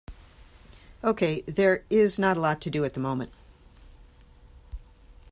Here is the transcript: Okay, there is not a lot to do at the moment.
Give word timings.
Okay, 1.03 1.41
there 1.41 1.83
is 1.91 2.17
not 2.17 2.35
a 2.35 2.39
lot 2.39 2.59
to 2.61 2.71
do 2.71 2.83
at 2.83 2.95
the 2.95 2.99
moment. 2.99 3.31